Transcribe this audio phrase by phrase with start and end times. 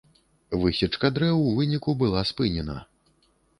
[0.63, 2.81] Высечка дрэў у выніку была спынена.